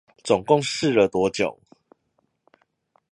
[0.23, 1.59] 總共試了多久？